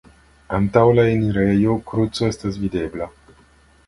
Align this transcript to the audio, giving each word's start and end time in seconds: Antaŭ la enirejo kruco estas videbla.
Antaŭ 0.59 0.85
la 0.99 1.03
enirejo 1.17 1.75
kruco 1.91 2.29
estas 2.31 2.57
videbla. 2.63 3.09